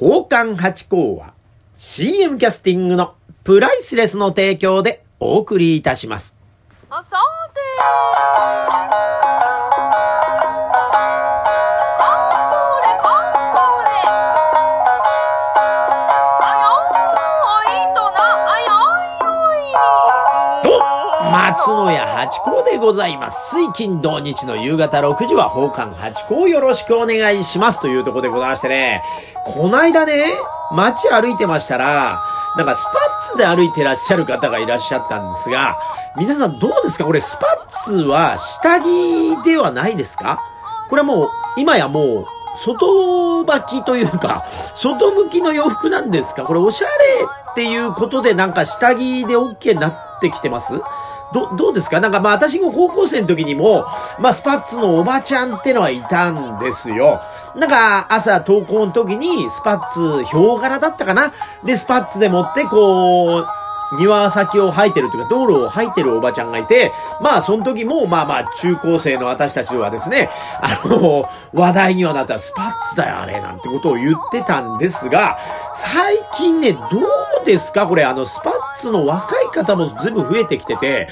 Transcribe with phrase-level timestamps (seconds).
[0.00, 1.34] 宝冠八甲は
[1.74, 6.36] CM キャスティングのプライスレスの提供でお送りいたします。
[21.88, 23.56] 松野屋八甲でございます。
[23.56, 29.02] 水金土日の夕方6時は宝冠八甲よろしくお願いしますというとこでございましてね、
[29.46, 30.26] こないだね、
[30.70, 32.22] 街歩いてましたら、
[32.58, 35.78] なんかスパッツで歩いてらっしゃる方がいらっしゃったんですが、
[36.18, 37.06] 皆さんどうですか？
[37.06, 40.38] これスパッツは下着ではないですか？
[40.90, 42.26] これはもう、今やもう、
[42.62, 44.44] 外履きというか、
[44.74, 46.44] 外向きの洋服なんですか？
[46.44, 46.92] これおしゃれ
[47.52, 50.74] っていうことでなんか下着で OK になってきてます？
[51.32, 52.00] ど、どうですか？
[52.00, 53.84] なんかまあ私が高校生の時にも、
[54.18, 57.20] まあスパッツのおばちゃんってのはいたんですよ。
[57.54, 61.32] なんか朝登校の時にスパッツ、ヒョウ柄だったかな？
[61.64, 63.46] で、スパッツで持ってこう、
[63.96, 70.28] 庭先を履いてるというか、道路を履いてるおばちゃんがいて、まあ、その時も、まあまあ、中高生の私たちはですね、
[70.60, 75.38] あの、話題にはなったスパッツだよ、あれ、なんてことを言ってたんですが、
[75.74, 81.08] 最近ね、どうですかこれ、あの、スパッツの若い方も随分増えてきてて、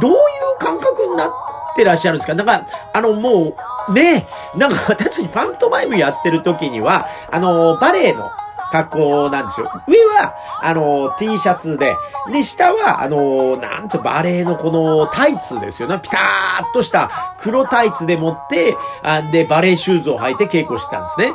[0.00, 0.16] どういう
[0.58, 1.30] 感覚になっ
[1.76, 2.34] てらっしゃるんですか？
[2.34, 3.54] なんか、あの、も
[3.88, 8.30] う、ねなんか私パントマイムやってる時には、あの、バレエの、
[8.72, 9.70] 格好なんですよ。
[9.86, 11.96] 上は、あの、T シャツで、
[12.32, 15.98] で、下は、あの、なんとバレーのこのタイツですよね。
[16.00, 21.32] ピターっとした黒タイツで持って、あで、バレーシューズを履いて稽古してたんですね。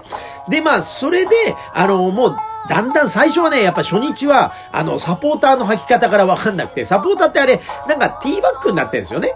[0.49, 1.31] で、まあ、それで、
[1.73, 2.35] あの、もう、
[2.69, 9.33] だんだん最初はね、やっぱ初日は、あの、サポーターの履き方からわかんなくて、サポーターってあれ、なんかティーバッグになってるんですよね。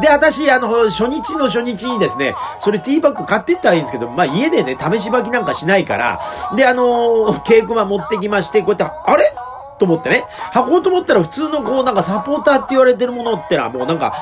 [0.00, 6.20] で、私、あの、初日の初日にですね、それティーバッグ買ってったらいいんですけど、まあ家でね、試し履きなんかしないから、
[6.56, 9.32] で、あのー稽古場持ってきまして、こうやって、あれ？
[9.78, 14.14] と思ってね、履こうと思ったら普通のこう、なんかサポーターって言われてるものってのはもうなんか、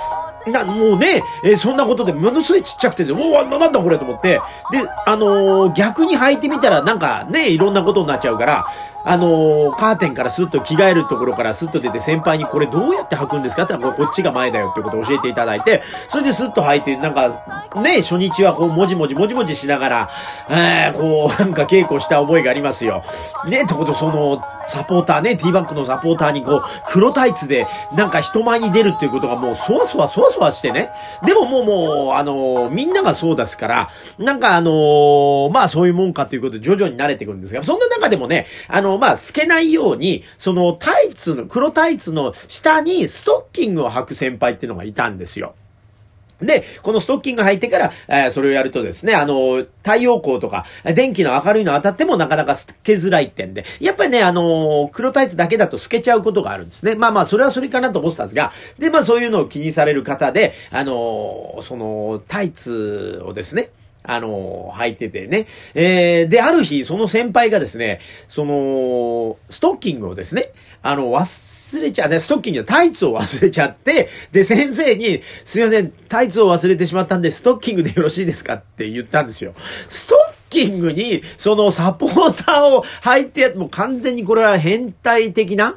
[0.47, 3.99] な、もうね、えーそんなことでものすごいちっちゃくて、おお、ななんだこれ？
[3.99, 4.41] と思って、
[4.72, 8.66] で、あのー逆に履いてみたらなんかね、いろんなことになっちゃうから、
[9.05, 17.43] あのーカーテンからスッと着替えるところからスッと出て先輩にこれどうやって履くんですかってこっちが前だよってことを教えていただいて、それでスッと履いて、なんか、
[17.83, 20.11] ね、初日はこう、もじもじもじもじしながら、
[20.51, 23.03] えー、こう、なんか稽古した覚えがありますよ。
[23.47, 30.91] ね、ってこと、その、サポーターね、ティーバックのサポーターにこう、黒タイツで、なんか人前に出るっていうことがもう、そわそわそわそわしてね。
[31.25, 45.54] でももうもう、あのーみんながそうですから、なんかあのーまあそういうもんかということで徐々に慣れてくるんですが、そんな中でもね、あのまあ透けないように、そのタイツの、黒タイツの下にストッキングを履く先輩っていうのがいたんですよ。
[46.44, 50.64] で、このストッキング履いてから、えーそれをやるとですね、あの、太陽光とか、
[50.94, 56.94] 電気の明るいの当たってもなかなか透けづらいってんで、やっぱりね、あの、黒タイツだけだと透けちゃうことがあるんですね。
[56.94, 63.70] まあまあ、それはそれかなと思ってたんですが、で、まあそういうのを気にされる方で、あの、その、タイツをですね、
[64.05, 65.47] あの、履いててね。
[65.75, 70.53] えー、で、ある日、その先輩がですね、その、ストッキングをですね、
[70.83, 79.55] あの、忘れちゃって、ストッキングのタイツを忘れちゃって、で、先生に、すいません、タイツを忘れてしまったんで、ストッキングでよろしいですかって言ったんですよ。
[79.89, 80.19] ストッ
[80.51, 85.77] キングに、そのサポーターを履いて、もう完全にこれは変態的な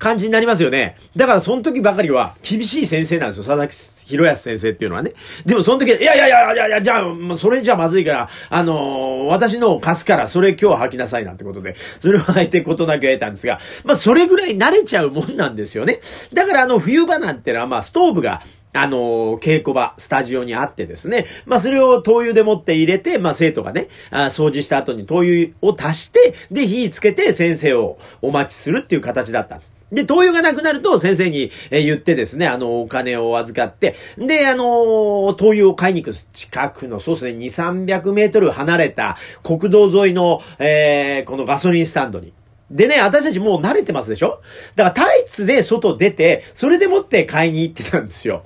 [0.00, 0.96] 感じになりますよね。
[1.14, 3.44] だからその時ばかりは厳しい先生なんですよ。
[3.44, 3.74] 佐々木
[4.10, 5.12] 博康先生っていうのはね。
[5.44, 16.00] でもその時、いやいやいやいやいや、じゃあ、それじゃまずいから、あのー私のを貸すから、それ今日履きなさいなんてことで、それを履いてことなく得たんですが、まあそれぐらい慣れちゃうもんなんですよね。
[16.32, 18.40] だからあの冬場なんてのは、まあストーブが、
[18.72, 21.26] あの稽古場、スタジオにあってですね。
[21.44, 29.79] まあ、それを灯油でもって入れて、まあ、生徒がね、あ掃除した後に灯油を足して、で、火つけて先生をお待ちするっていう形だったんです。
[29.92, 42.32] で、灯油がなくなると先生に言ってですね、あの、お金を預かって、で、あの灯油を買いに行く近くの、そうですね、2、300メートル離れた国道沿いの、えーこのガソリンスタンドに、
[42.70, 44.40] でね、私たちもう慣れてますでしょ？
[44.76, 48.44] だからタイツで外出て、それでもって買いに行ってたんですよ。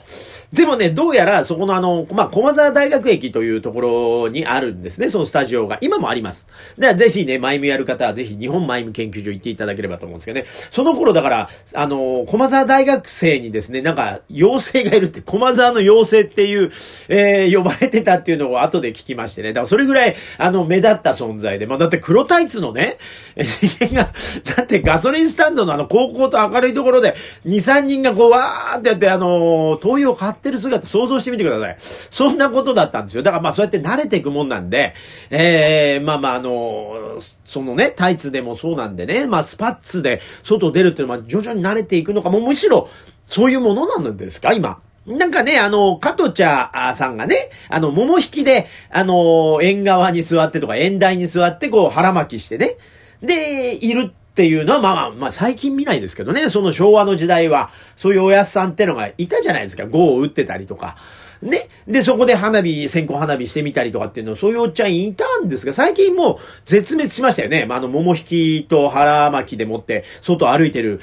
[0.55, 5.79] でもね、どうやらそこのあの、まあ、駒沢大学駅というところにあるんですね、そのスタジオが。
[5.81, 6.47] 今もあります。
[6.79, 10.47] ではぜひね、マイムやる方はぜひ日本マイム研究所行っていただければと思うんですけどね。
[10.71, 16.71] その頃だから、あの、駒沢大学生にですね、なんか、妖精がいるって、駒沢の妖精っていう、
[17.09, 19.49] えー、呼ばれてたっていうのを後で聞きましてね。
[19.49, 21.67] だからそれぐらい、あの、目立った存在で。
[21.67, 22.99] まあ、だって黒タイツのね、
[23.37, 24.12] 人間が、
[24.56, 31.76] だってガソリンスタンドのあの、高校と明るいところで、2、3人がこう、わーってやって、あの、灯油を買ってってる姿想像してみてください。
[31.81, 33.23] そんなことだったんですよ。
[33.23, 34.94] だからまあそうやって慣れていくもんなんで、
[35.31, 42.88] ええー、まあまああのそのね、タイツでもそうなんでね、まあスパッツで外出るっていうのは徐々に慣れていくのか、もうむしろ
[43.29, 44.81] そういうものなんですか今。
[45.06, 52.79] なんかね、あの、加藤茶さんがね、あの、桃引きで、あの、縁側に座ってとか、縁台に座って、こう、腹巻きしてね。
[53.20, 59.86] で、いるっていうのは、まあまあ、まあ最近見ないですけどね、その昭和の時代は、そういうおやすさんってのがいたじゃないですか。
[59.86, 60.96] 碁を打ってたりとか。
[61.40, 61.69] ね。
[61.86, 67.64] で、そこで花火、線香花火してみたりとかっていうの、そういうおっちゃんいたんですが、最近もう絶滅しましたよね。
[67.64, 70.98] まあ、あの、桃引きと腹巻きでもって、外歩いてる、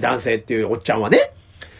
[0.00, 1.32] 男性っていうおっちゃんはね。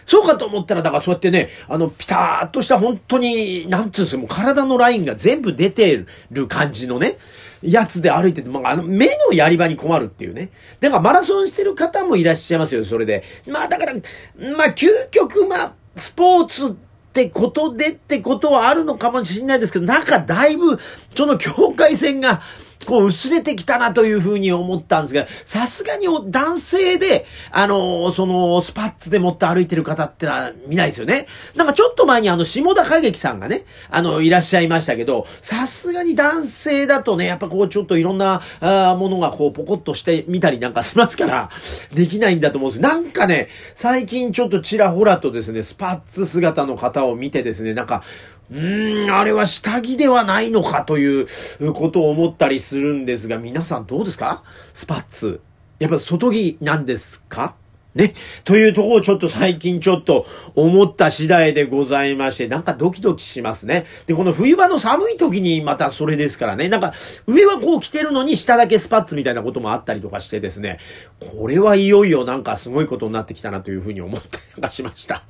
[0.05, 7.17] そうかと思ったら、だからそうやってね、あの、ピターっとした本当に、なんつうんですか、もう体のラインが全部出てる感じのね、
[7.65, 10.49] やつで歩いてて、まあ、あの、目のやり場に困るっていうね。
[10.79, 13.23] だからマラソンしてる方もいらっしゃいますよ、それで。
[13.47, 16.75] まあ、だから、まあ、究極、まあ、スポーツっ
[17.13, 20.77] てことでってことはあるのかもしれないですけど、中だいぶ、
[21.15, 22.41] その境界線が、
[22.85, 31.27] こう薄れてきたなというふうに思ったんですが、さすがに男性で、あの、その、スパッツで持って歩いてる方ってのは見ないですよね。
[31.55, 41.49] なんかちょっと前にあの、下田景樹さんがね、あの、いらっしゃいましたけど、さすがに男性だとね、やっぱこうちょっといろんな、あものがこうポコッとしてみたりなんかしますから、
[41.93, 48.03] できないんだと思うんですなんかね、最近ちょっとちらほらとですね、スパッツ姿の方を見てですね、なんか、
[48.51, 51.27] うーん、あれは下着ではないのかという
[51.73, 54.43] ことを思ったりするするんですが、皆さんどうですか？
[54.73, 55.39] スパッツ。
[55.79, 57.55] やっぱ外着なんですか？
[57.93, 58.13] ね。
[58.43, 60.25] というところをちょっと最近ちょっと
[60.55, 63.85] 思った次第でございまして、なんかドキドキしますね。
[64.07, 66.67] で、この冬場の寒い時にまたそれですからね。
[66.67, 66.93] なんか
[67.27, 70.79] 上はこう着てるのに下だけスパッツみたいなこともあったりとかしてですね。
[71.21, 75.23] これはいよいよなんかすごいことになってきたなというふうに思ったりがしました。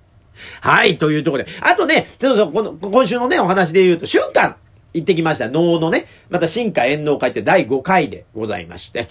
[0.62, 1.52] はい、というところで。
[1.62, 4.58] あとね、そうそう、この、今週のね、お話で言うと、瞬間
[4.96, 5.50] 行ってきました。
[5.50, 9.10] 能のね、また進化遠能会って第5回でございまして。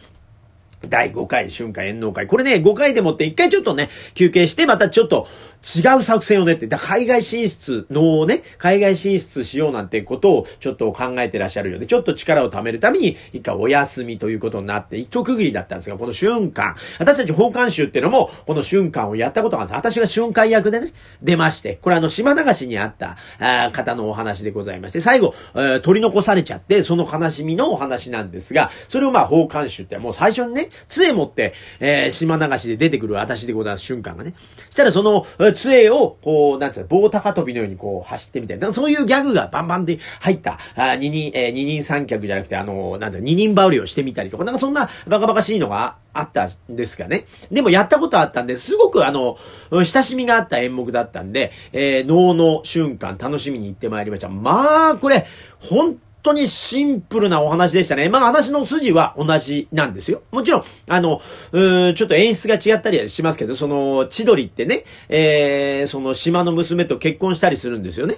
[0.89, 2.27] 第5回春夏炎能会。
[2.27, 5.29] これね、5回でもって1回ちょっとね、休憩して、またちょっと
[5.65, 19.79] 違う作戦を練って、だ海外進出のね、海外進出しようなんてことをちょっと考えてらっしゃるようで、ちょっと力を貯めるために、一回お休みということになって、一区切りだったんですが、この瞬間、私たち奉還集っていうのも、この瞬間をやったことがあるんです。
[19.79, 34.35] 私が瞬間役でね、出まして、これあの、島流しにあったあ方のお話でございまして、最後、えー、取り残されちゃって、その悲しみのお話なんですが、それをまあ、奉還集ってもう最初にね、杖持って、えー、島流しで出てくる私でございます瞬間がね。
[34.71, 38.73] したらその、杖を、こう、なんつうの、棒高跳びのようにこう走ってみたいな。
[38.73, 47.25] そういうギャグがバンバンで入った、あ二人、えー、二人三脚じゃなくて、あの、なんつうの、二人羽織をしてみたりとか、なんかそんなバカバカしいのがあったんですがね。
[47.51, 49.37] でもやったことあったんで、すごくあの、
[49.71, 54.29] 親しみがあった演目だったんで、えー、脳の瞬間楽しみに行ってまいりました。
[54.29, 55.27] まあ、これ、
[55.61, 58.09] 本当にシンプルなお話でしたね。
[58.09, 60.23] まあ話の筋は同じなんですよ。
[60.33, 61.21] もちろん、あの、
[61.53, 68.17] うんちょっと演出が違ったりはしますけど、その、千鳥ってね、えー、その島の娘と結婚したりするんですよね。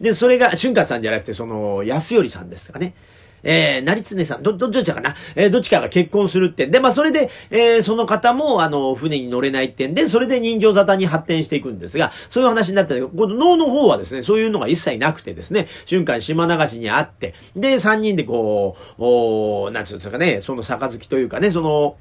[0.00, 2.94] で、それが、春夏さんじゃなくて、その、安頼さんですかね。
[3.42, 5.14] えー、成常さん、ど、ど、どっちかな？
[5.34, 6.66] えー、どっちかが結婚するって。
[6.66, 21.96] で、まあ、それで、えー、その方も、あの、船に乗れないってんで、それで人情沙汰に発展していくんですが、そういう話になったけど、この脳の方はですね、そういうのが一切なくてですね、瞬間島流しにあって、で、三人でこう、おなんつうんですかね、その杯というかね、その、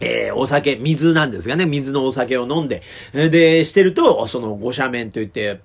[0.00, 5.60] えー、お酒、水なんですがね、水のお酒を飲んで、で、してると、その、ご斜面といって、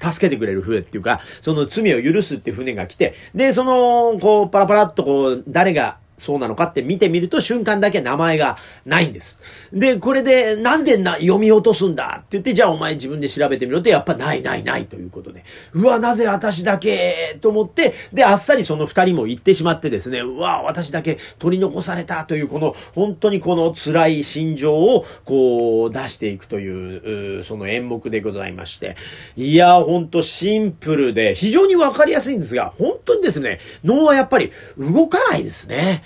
[0.00, 9.40] 助けてくれる船っていうか、その罪を許すって船が来て、で、その、こう、パラパラっとこう、誰がそうなのかって見てみると瞬間だけ名前がないんです。
[9.72, 15.44] で、これでなんでな読み落とすんだって言って、じゃあお前自分で調べてみろと、やっぱないないないということで。
[15.72, 28.96] うわ、なぜ私だけと思って、で、あっさりその二人も行ってしまってですね、うわ、私だけ取り残されたという、この、本当にこの辛い心情を、こう、出していくという、その演目でございまして。
[29.36, 36.02] いや、ほんとシンプルで、非常にわかりやすいんですが、本当にですね、脳はやっぱり動かないですね。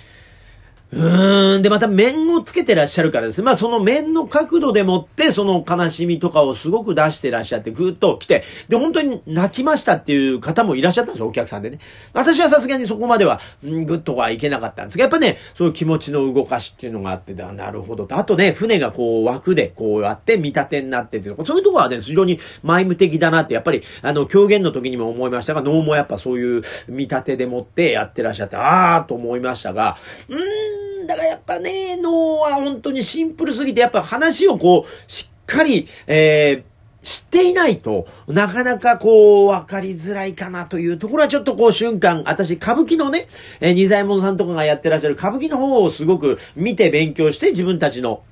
[0.94, 1.62] うーん。
[1.62, 3.44] で、また面をつけてらっしゃるからですね。
[3.44, 11.78] まあ、その面の角度でもって、その悲しみとかをすごく出してらっしゃって、ぐーっと来て、で、本当に泣きましたっていう方もいらっしゃったんですよ、お客さんでね。
[12.12, 18.16] 私はさすがにそこまでは、んぐっとはいけなかったんですが、やっぱね、そういう気持ちの動かしっていうのがあって、なるほどと。
[18.16, 29.96] あとね、船がこう枠でこうやって見立てになってて、そういうとこはね、非常に前務的だなって、やっぱり、あの、狂言の時にも思いましたが、能もやっぱそういう見立てでもってやってらっしゃって、あーと思いましたが、
[30.28, 43.28] うーん、だかやっぱね、脳は本当にシンプルすぎて、やっぱ話をこう、しっかり、えー、知っていないと、なかなかこう、わかりづらいかなというところはちょっとこう瞬間、私、歌舞伎のね、
[43.60, 48.22] えー、二左衛門さんとかがやってらっしゃる歌舞伎の方をすごく見て勉強して自分たちの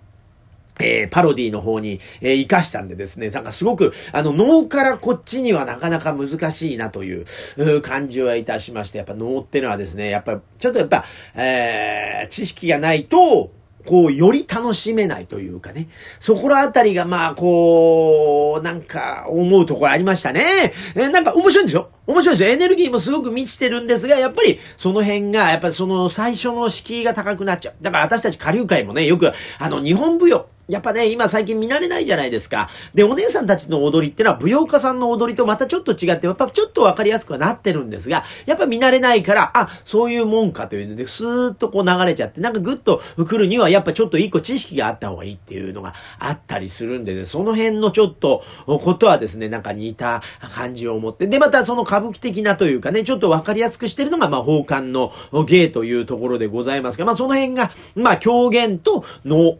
[0.83, 7.25] えー、パロディの方に、えー、活かしたんでですね、なんかすごく、あの、脳からこっちにはなかなか難しいなという、
[7.57, 13.53] う感じはいたしまして、やっぱ脳ってのはですね、やっぱ、ちょっとやっぱ、えー、知識がないと、
[13.87, 15.89] こう、より楽しめないというかね。
[16.21, 20.73] そこらあたりが、まあ、こう、なんか、思うところありましたね。
[20.95, 21.91] えなんか面白いんですよ。
[22.07, 22.55] 面白いですよ。
[22.55, 27.75] エネルギーもすごく満ちてるんですが、やっぱり、その辺が、やっぱりその最初の敷居が高くなっちゃう。
[27.83, 32.69] だから私たち下流会もね、よく、あの、日本舞踊、やっぱね、今最近見慣れないじゃないですか。
[32.95, 50.23] で、お姉さんたちの踊りってのは舞踊家さんの踊りとまたちょっと違って、やっぱちょっとわかりやすくはなってるんですが、やっぱ見慣れないから、あ、そういうもんかというので、スーッとこう流れちゃって、なんかぐっと来るには、やっぱちょっと一個知識があった方がいいっていうのがあったりするんでね、その辺のちょっと、ことはですね、なんか似た
[50.54, 55.12] 感じを持って、で、またその歌舞伎的なというかね、ちょっとわかりやすくしてるのが、まあ、奉還の
[55.47, 59.59] 芸というところでございますが、まあ、その辺が、まあ、狂言と能、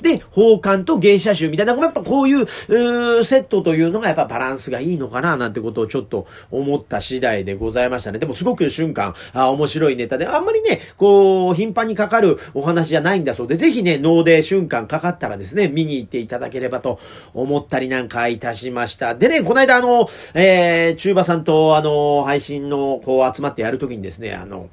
[0.00, 8.18] で、奉還と芸者集みたいな、やっぱこういう、うセットというのがやっぱバランスがいいのかななんてことをちょっと思った次第でございましたね。
[8.18, 16.98] でもすごく瞬間、あ面白いネタで、あんまりね、こう、頻繁にかかるお話じゃないんだそうで、ぜひね、脳で瞬間かかったらですね、見に行っていただければと
[17.34, 19.14] 思ったりなんかいたしました。
[19.14, 24.68] でね、この間あの、えー、中馬さんとあの、配信のこう集まってやるときにですね、あの、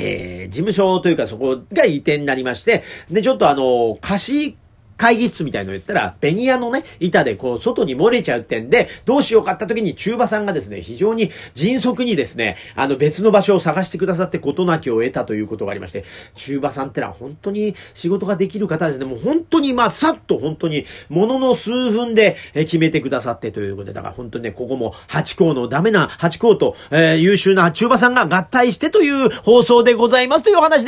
[0.00, 4.56] えー、事務所というかそこが移転になりまして、で、ちょっとあの、貸し
[5.00, 16.04] 会議室みたいの言ったら、ベニヤのね、板でこう、外に漏れちゃうってんで、どうしようかった時に中馬さんがですね、非常に迅速にですね、あの別の場所を探してくださって事なきを得たということがありまして、
[16.34, 19.06] 中馬さんってのは本当に仕事ができる方ですね。
[19.06, 30.78] もう本当にまあ、さっと本当に、ものの数分で決めてくださってということで、だから本当にね、ここも8校のダメな8校と、えー、優秀な中馬さんが合体してという放送でございますというお話で